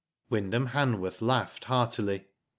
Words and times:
Wyndham 0.31 0.69
Hanworth 0.69 1.21
laughed 1.21 1.65
heartily. 1.65 2.25